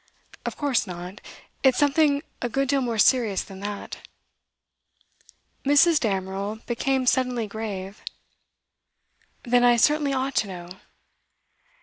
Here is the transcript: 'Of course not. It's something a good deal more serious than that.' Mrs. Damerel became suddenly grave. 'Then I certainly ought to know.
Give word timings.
'Of 0.47 0.57
course 0.57 0.87
not. 0.87 1.21
It's 1.61 1.77
something 1.77 2.23
a 2.41 2.49
good 2.49 2.69
deal 2.69 2.81
more 2.81 2.97
serious 2.97 3.43
than 3.43 3.59
that.' 3.59 3.99
Mrs. 5.63 5.99
Damerel 5.99 6.55
became 6.65 7.05
suddenly 7.05 7.45
grave. 7.45 8.01
'Then 9.43 9.63
I 9.63 9.75
certainly 9.77 10.11
ought 10.11 10.33
to 10.37 10.47
know. 10.47 10.69